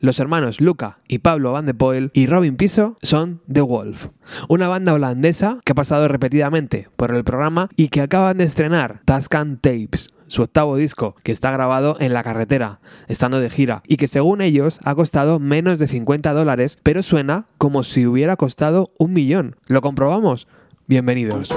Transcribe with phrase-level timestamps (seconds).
[0.00, 4.06] Los hermanos Luca y Pablo Van de Poel y Robin Piso son The Wolf,
[4.48, 9.02] una banda holandesa que ha pasado repetidamente por el programa y que acaban de estrenar
[9.04, 13.98] Tascan Tapes, su octavo disco, que está grabado en la carretera, estando de gira, y
[13.98, 18.88] que según ellos ha costado menos de 50 dólares, pero suena como si hubiera costado
[18.96, 19.56] un millón.
[19.66, 20.48] ¿Lo comprobamos?
[20.86, 21.52] Bienvenidos.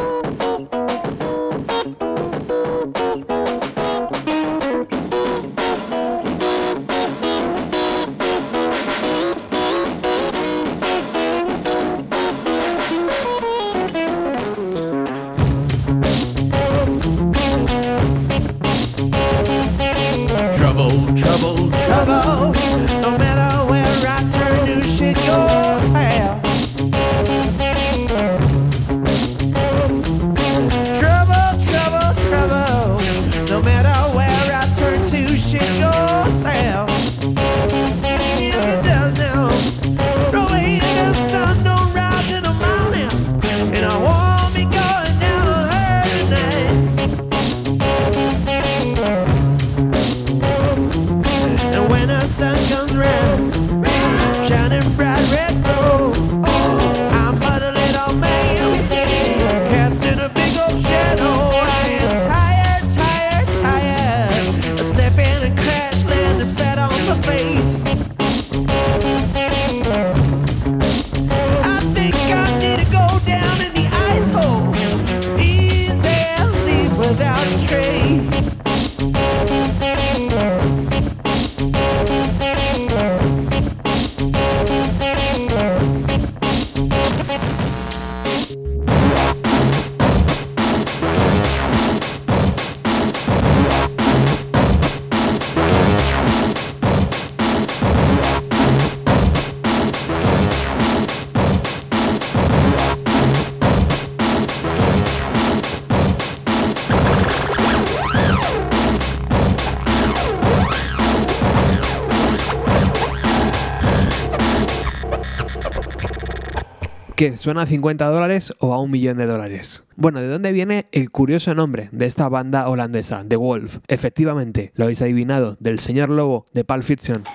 [117.44, 119.84] ¿Suena a 50 dólares o a un millón de dólares?
[119.98, 123.80] Bueno, ¿de dónde viene el curioso nombre de esta banda holandesa, The Wolf?
[123.90, 127.26] Efectivamente, lo habéis adivinado, del señor Lobo de Pulp Fiction.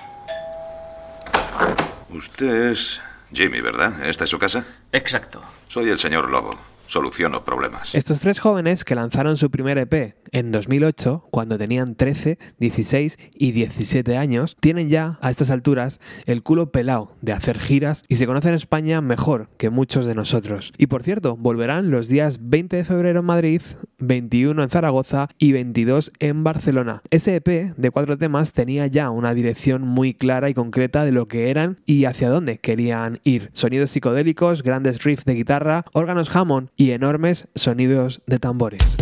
[2.09, 2.99] Usted es
[3.31, 4.03] Jimmy, ¿verdad?
[4.03, 4.65] ¿Esta es su casa?
[4.91, 5.43] Exacto.
[5.67, 6.57] Soy el señor Lobo
[6.89, 7.93] soluciono problemas.
[7.93, 13.51] Estos tres jóvenes que lanzaron su primer EP en 2008, cuando tenían 13, 16 y
[13.51, 18.25] 17 años, tienen ya a estas alturas el culo pelado de hacer giras y se
[18.25, 20.73] conocen en España mejor que muchos de nosotros.
[20.77, 23.61] Y por cierto, volverán los días 20 de febrero en Madrid,
[23.99, 27.01] 21 en Zaragoza y 22 en Barcelona.
[27.11, 31.27] Ese EP de cuatro temas tenía ya una dirección muy clara y concreta de lo
[31.27, 33.51] que eran y hacia dónde querían ir.
[33.53, 38.95] Sonidos psicodélicos, grandes riffs de guitarra, órganos Hammond y enormes sonidos de tambores.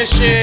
[0.00, 0.39] this shit.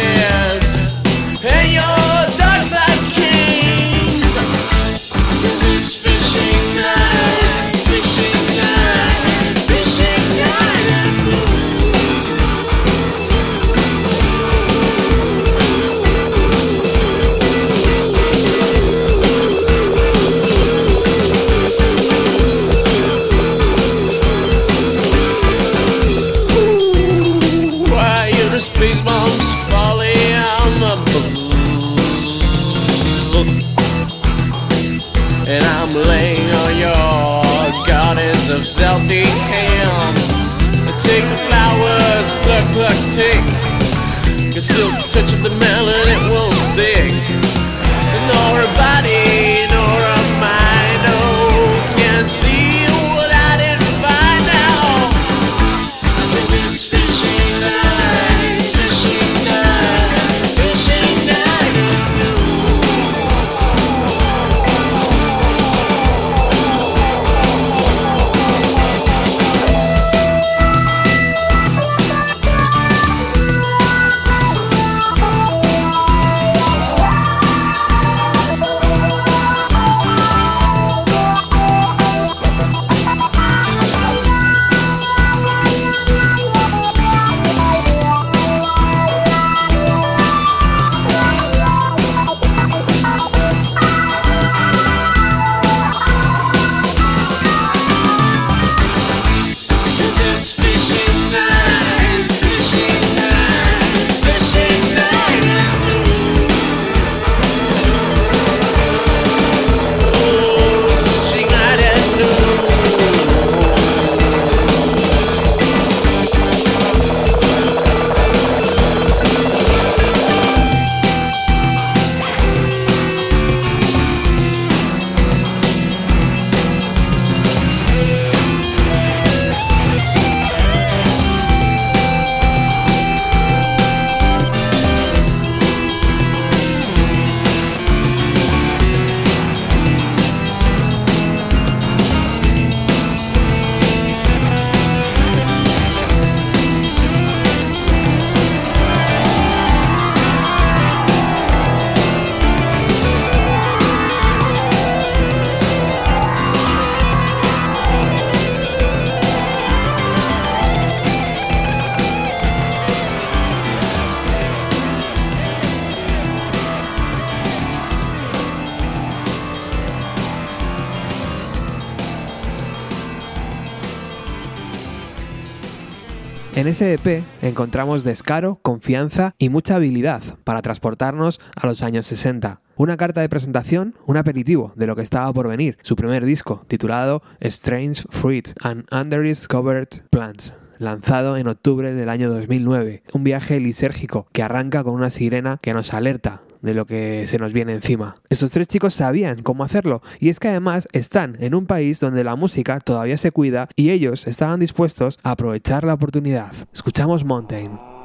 [176.78, 182.62] Ese EP encontramos descaro, confianza y mucha habilidad para transportarnos a los años 60.
[182.76, 186.64] Una carta de presentación, un aperitivo de lo que estaba por venir, su primer disco,
[186.68, 193.04] titulado Strange Fruits and Undiscovered Plants lanzado en octubre del año 2009.
[193.14, 197.38] Un viaje lisérgico que arranca con una sirena que nos alerta de lo que se
[197.38, 198.16] nos viene encima.
[198.30, 202.24] Estos tres chicos sabían cómo hacerlo y es que además están en un país donde
[202.24, 206.54] la música todavía se cuida y ellos estaban dispuestos a aprovechar la oportunidad.
[206.74, 207.97] Escuchamos Mountain.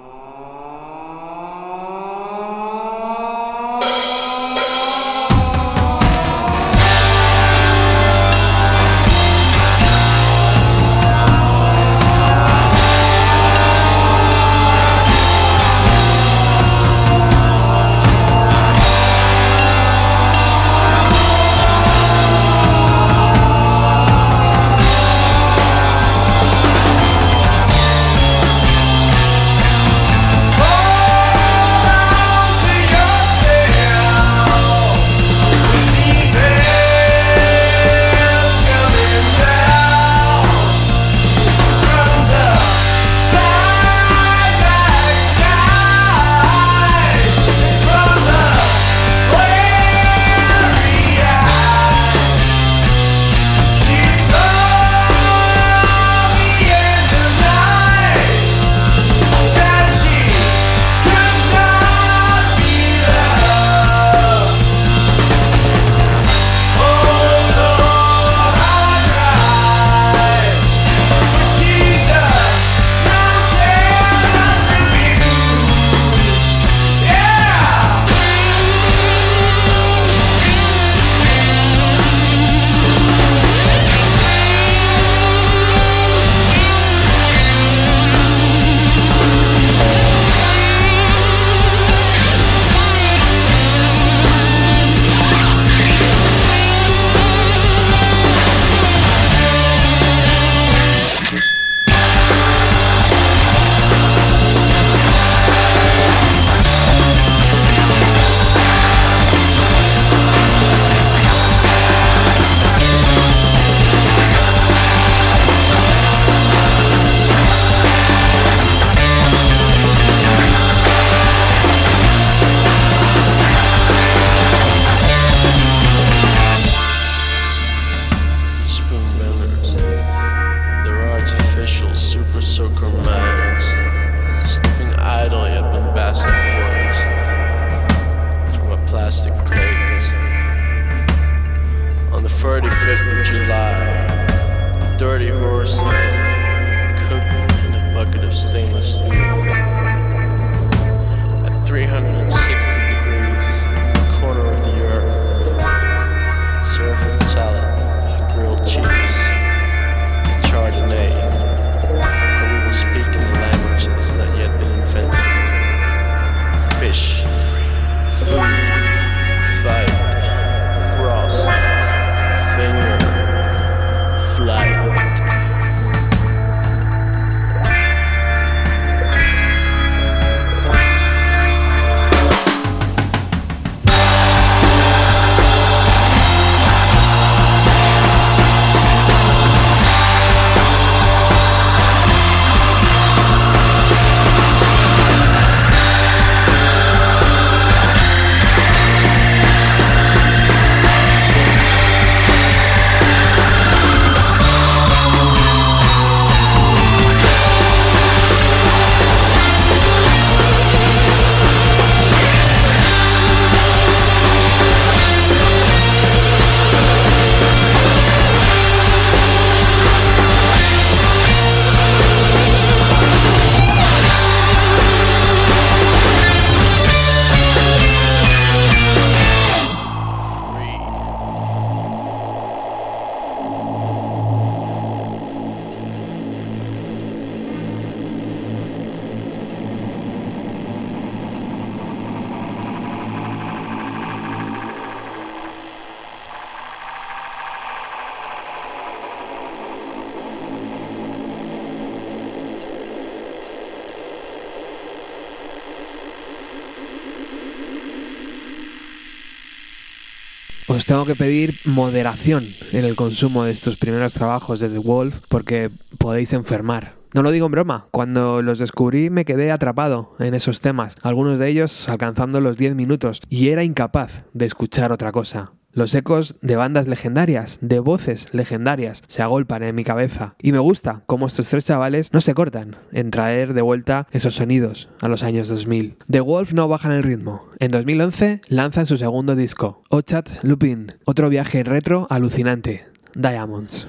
[260.72, 265.20] Os tengo que pedir moderación en el consumo de estos primeros trabajos de The Wolf
[265.28, 270.32] porque podéis enfermar No lo digo en broma, cuando los descubrí me quedé atrapado en
[270.32, 275.12] esos temas, algunos de ellos alcanzando los 10 minutos, y era incapaz de escuchar otra
[275.12, 275.52] cosa.
[275.74, 280.34] Los ecos de bandas legendarias, de voces legendarias, se agolpan en mi cabeza.
[280.38, 284.34] Y me gusta cómo estos tres chavales no se cortan en traer de vuelta esos
[284.34, 285.96] sonidos a los años 2000.
[286.10, 287.48] The Wolf no bajan el ritmo.
[287.58, 293.86] En 2011 lanzan su segundo disco, Ochat Lupin, otro viaje retro alucinante, Diamonds.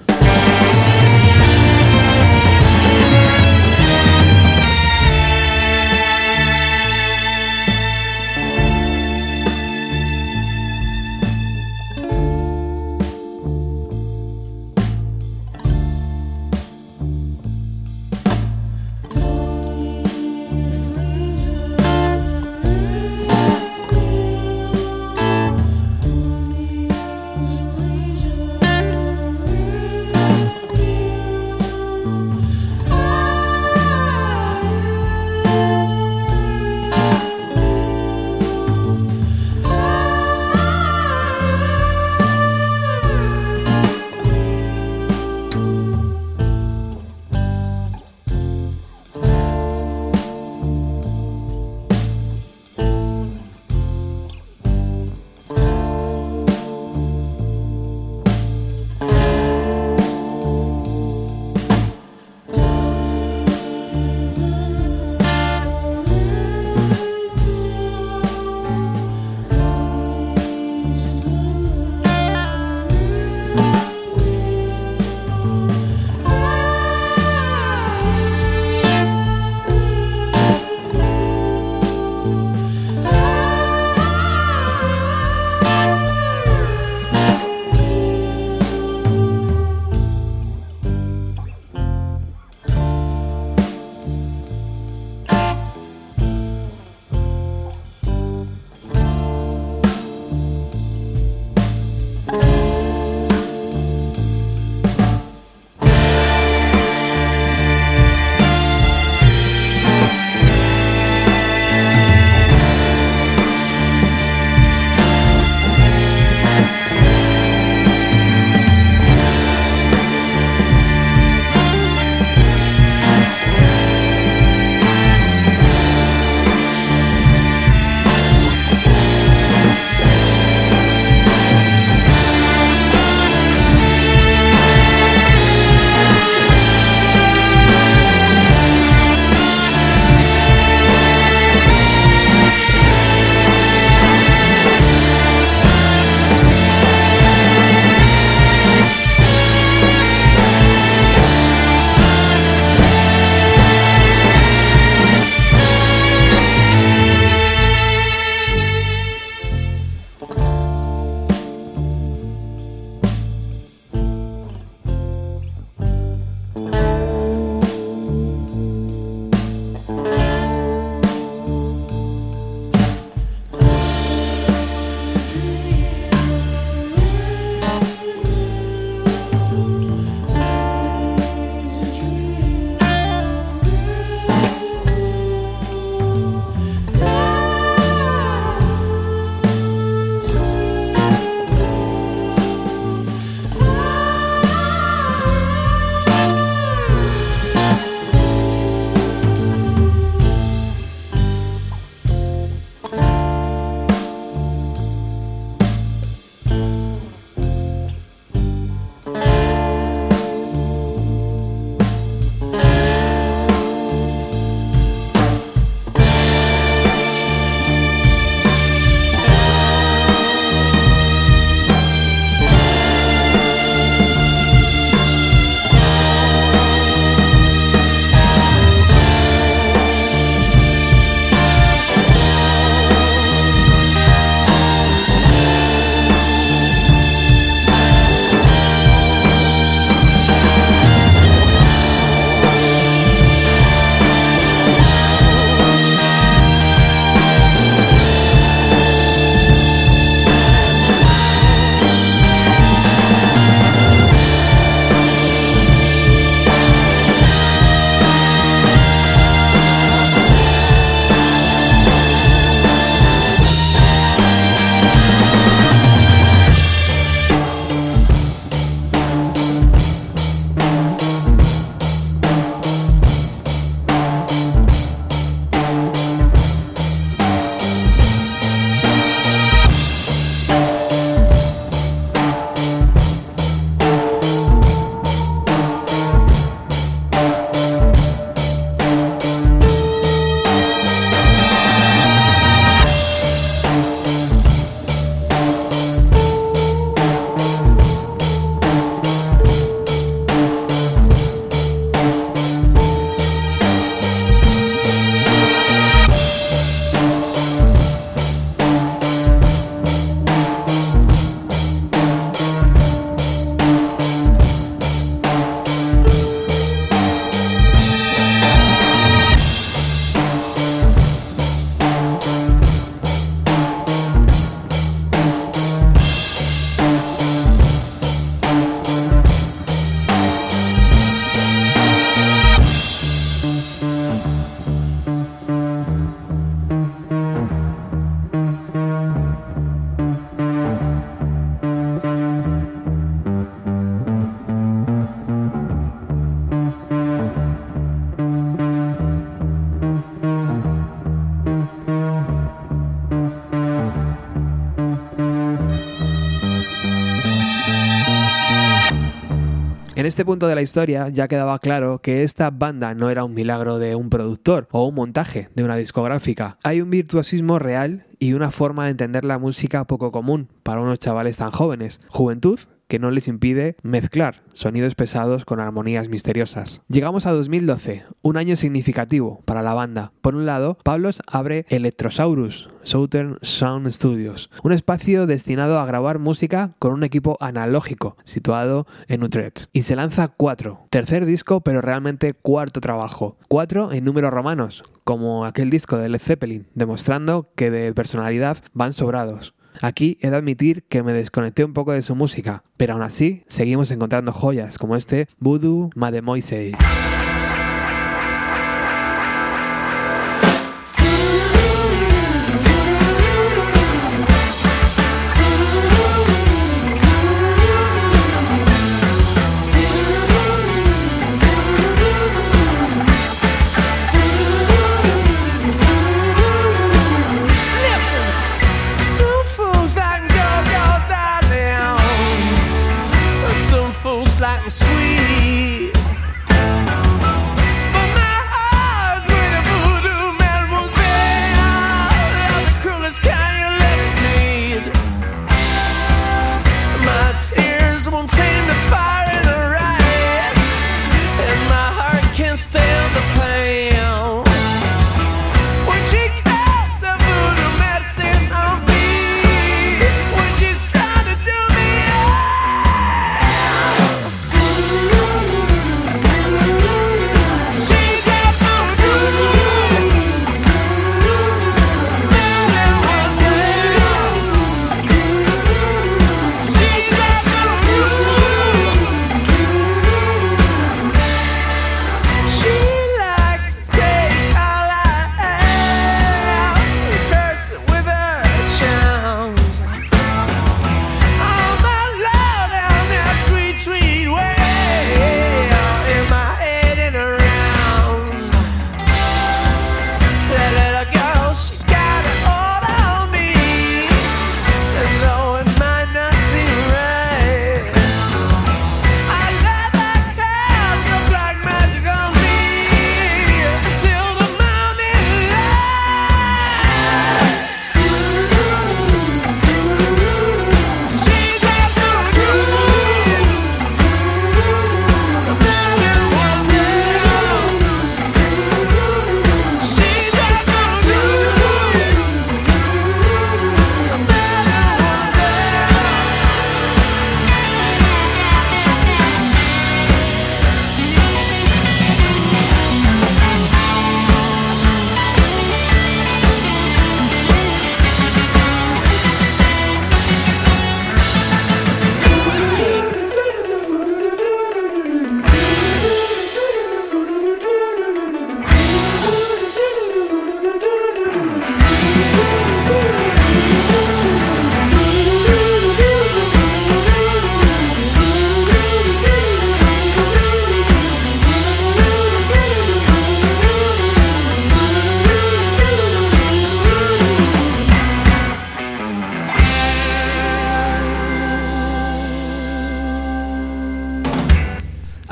[360.14, 363.80] Este punto de la historia ya quedaba claro que esta banda no era un milagro
[363.80, 366.60] de un productor o un montaje de una discográfica.
[366.62, 371.00] Hay un virtuosismo real y una forma de entender la música poco común para unos
[371.00, 372.00] chavales tan jóvenes.
[372.10, 372.60] Juventud
[372.94, 376.84] que no les impide mezclar sonidos pesados con armonías misteriosas.
[376.90, 380.12] Llegamos a 2012, un año significativo para la banda.
[380.22, 386.76] Por un lado, Pablos abre Electrosaurus, Southern Sound Studios, un espacio destinado a grabar música
[386.78, 389.70] con un equipo analógico situado en Utrecht.
[389.74, 393.38] Y se lanza 4, tercer disco pero realmente cuarto trabajo.
[393.50, 398.94] 4 en números romanos, como aquel disco de Led Zeppelin, demostrando que de personalidad van
[398.94, 399.56] sobrados.
[399.82, 403.44] Aquí he de admitir que me desconecté un poco de su música, pero aún así
[403.48, 406.78] seguimos encontrando joyas como este Voodoo Mademoiselle.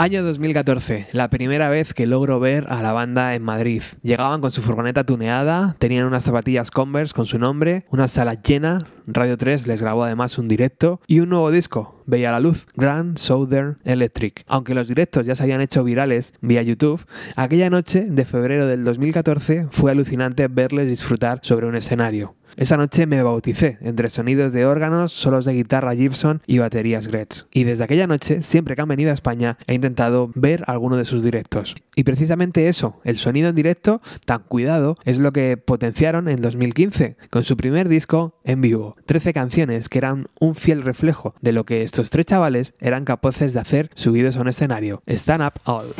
[0.01, 3.83] Año 2014, la primera vez que logro ver a la banda en Madrid.
[4.01, 8.79] Llegaban con su furgoneta tuneada, tenían unas zapatillas Converse con su nombre, una sala llena,
[9.05, 13.19] Radio 3 les grabó además un directo y un nuevo disco, veía la luz, Grand
[13.19, 14.43] Southern Electric.
[14.47, 18.83] Aunque los directos ya se habían hecho virales vía YouTube, aquella noche de febrero del
[18.83, 22.33] 2014 fue alucinante verles disfrutar sobre un escenario.
[22.57, 27.45] Esa noche me bauticé entre sonidos de órganos, solos de guitarra Gibson y baterías Gretsch.
[27.51, 31.05] Y desde aquella noche, siempre que han venido a España, he intentado ver alguno de
[31.05, 31.75] sus directos.
[31.95, 37.17] Y precisamente eso, el sonido en directo, tan cuidado, es lo que potenciaron en 2015,
[37.29, 38.95] con su primer disco en vivo.
[39.05, 43.53] 13 canciones que eran un fiel reflejo de lo que estos tres chavales eran capaces
[43.53, 45.03] de hacer subidos a un escenario.
[45.07, 45.93] Stand Up All.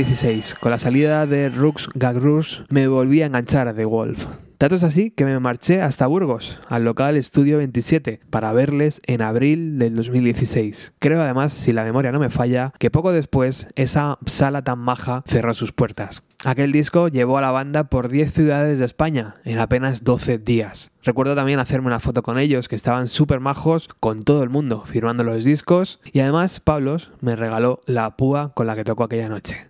[0.00, 0.54] 2016.
[0.54, 4.26] Con la salida de Rux Gagrus me volví a enganchar a The Wolf.
[4.58, 9.78] Datos así que me marché hasta Burgos, al local Estudio 27, para verles en abril
[9.78, 10.94] del 2016.
[10.98, 15.22] Creo además, si la memoria no me falla, que poco después esa sala tan maja
[15.26, 16.22] cerró sus puertas.
[16.44, 20.92] Aquel disco llevó a la banda por 10 ciudades de España en apenas 12 días.
[21.04, 24.82] Recuerdo también hacerme una foto con ellos, que estaban súper majos con todo el mundo,
[24.84, 29.28] firmando los discos, y además Pablos me regaló la púa con la que tocó aquella
[29.30, 29.69] noche.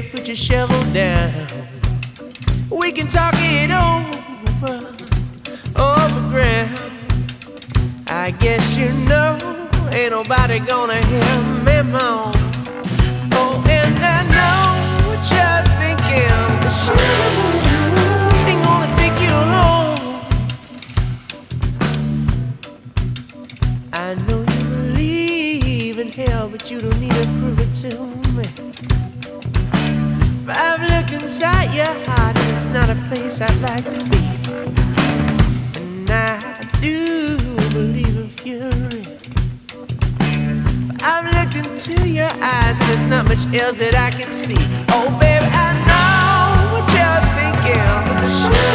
[0.21, 1.47] put your shovel down.
[2.69, 4.85] We can talk it over,
[5.75, 6.79] over ground.
[8.07, 9.35] I guess you know
[9.91, 12.40] ain't nobody gonna hear me moan.
[31.31, 34.19] inside your heart, it's not a place I'd like to be.
[35.79, 37.37] And I do
[37.71, 39.03] believe in fury.
[40.87, 44.59] But I'm looking into your eyes, there's not much else that I can see.
[44.89, 48.73] Oh, baby, I know what you're thinking, but the show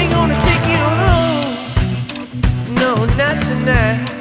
[0.00, 1.54] ain't gonna take you home.
[2.74, 4.11] No, not tonight.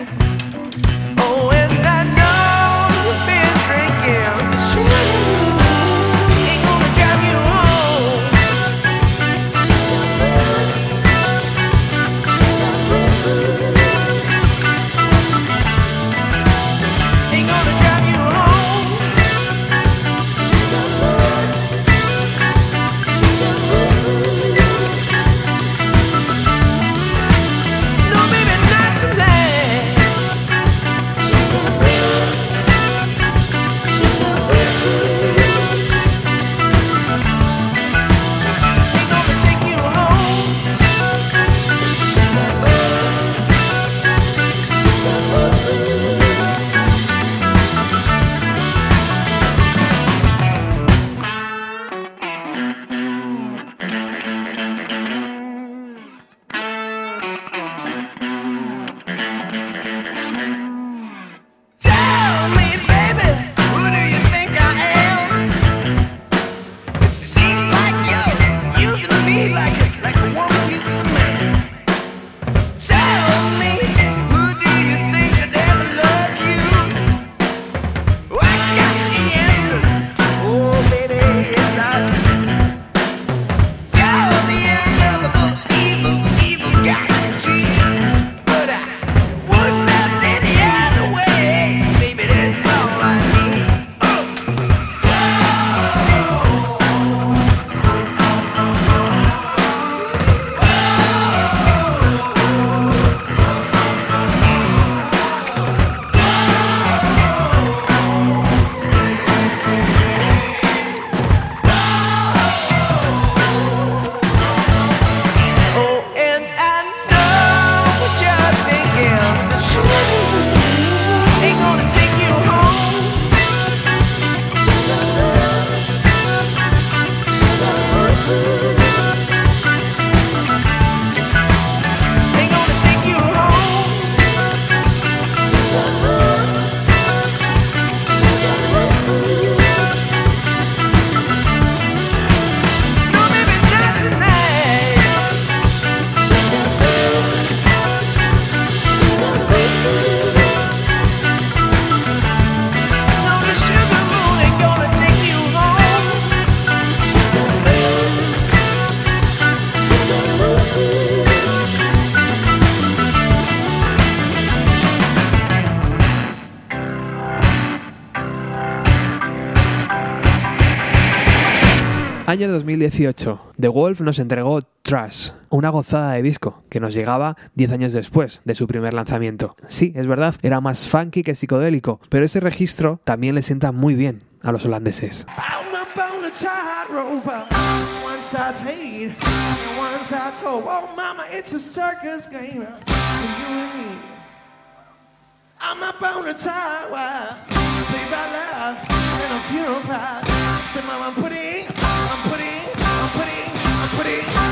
[172.62, 173.54] 2018.
[173.60, 178.42] The Wolf nos entregó Trash, una gozada de disco que nos llegaba 10 años después
[178.46, 179.56] de su primer lanzamiento.
[179.68, 183.96] Sí, es verdad, era más funky que psicodélico, pero ese registro también le sienta muy
[183.96, 185.26] bien a los holandeses.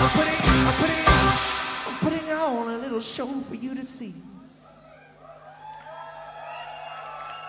[0.02, 4.14] I'm putting, I'm putting, I'm putting on a little show for you to see.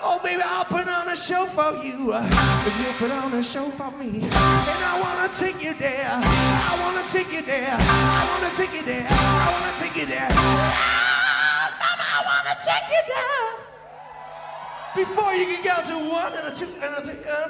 [0.02, 2.12] Oh, baby, I'll put on a show for you.
[2.12, 4.22] If you put on a show for me.
[4.24, 6.08] And I wanna take you there.
[6.10, 7.76] I wanna take you there.
[7.78, 9.06] I wanna take you there.
[9.08, 10.28] I wanna take you there.
[10.32, 13.60] Ah, mama, I wanna take you there.
[15.04, 17.30] Before you can go to one and a two and a three.
[17.30, 17.48] Uh,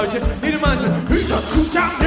[0.00, 0.62] Hücum, Hücum,
[1.10, 1.99] Hücum, Hücum,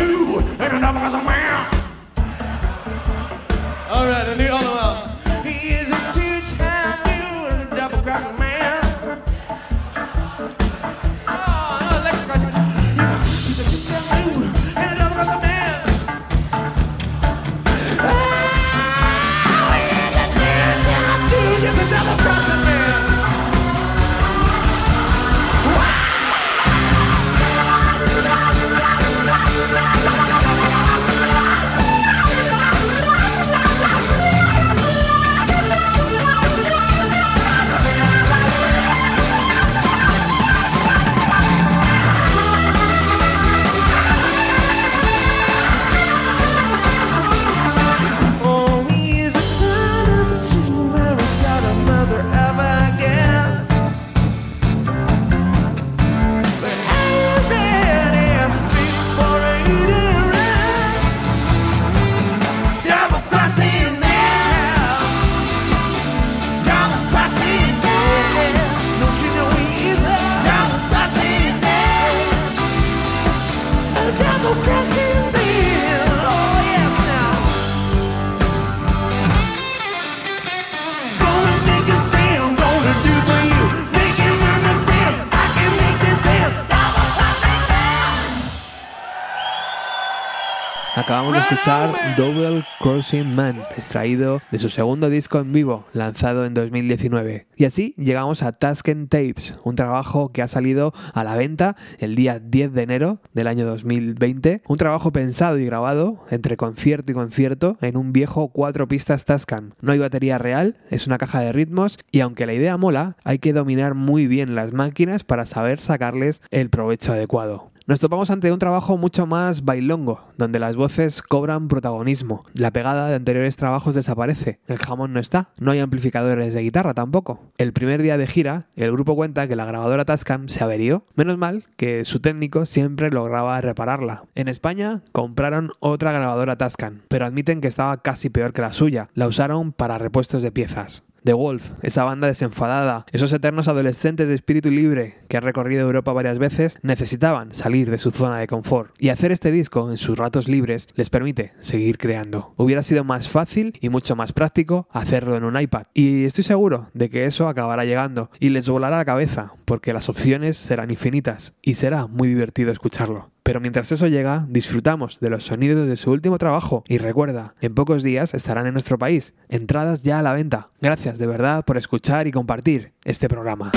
[91.64, 97.48] Escuchar Double Crossing Man, extraído de su segundo disco en vivo, lanzado en 2019.
[97.56, 102.16] Y así llegamos a Tasken Tapes, un trabajo que ha salido a la venta el
[102.16, 104.64] día 10 de enero del año 2020.
[104.68, 109.72] Un trabajo pensado y grabado entre concierto y concierto en un viejo cuatro pistas Tascam.
[109.80, 113.40] No hay batería real, es una caja de ritmos y aunque la idea mola, hay
[113.40, 117.72] que dominar muy bien las máquinas para saber sacarles el provecho adecuado.
[117.86, 122.40] Nos topamos ante un trabajo mucho más bailongo, donde las voces cobran protagonismo.
[122.54, 124.62] La pegada de anteriores trabajos desaparece.
[124.68, 125.50] El jamón no está.
[125.58, 127.42] No hay amplificadores de guitarra tampoco.
[127.58, 131.04] El primer día de gira, el grupo cuenta que la grabadora Tascam se averió.
[131.16, 134.24] Menos mal que su técnico siempre lograba repararla.
[134.34, 139.10] En España compraron otra grabadora Tascam, pero admiten que estaba casi peor que la suya.
[139.14, 141.04] La usaron para repuestos de piezas.
[141.24, 146.12] The Wolf, esa banda desenfadada, esos eternos adolescentes de espíritu libre que han recorrido Europa
[146.12, 148.92] varias veces, necesitaban salir de su zona de confort.
[149.00, 152.54] Y hacer este disco en sus ratos libres les permite seguir creando.
[152.58, 155.88] Hubiera sido más fácil y mucho más práctico hacerlo en un iPad.
[155.94, 160.10] Y estoy seguro de que eso acabará llegando y les volará la cabeza, porque las
[160.10, 163.33] opciones serán infinitas y será muy divertido escucharlo.
[163.44, 167.76] Pero mientras eso llega, disfrutamos de los sonidos de su último trabajo y recuerda, en
[167.76, 170.70] pocos días estarán en nuestro país, entradas ya a la venta.
[170.82, 173.72] Gracias de verdad por escuchar y compartir este programa.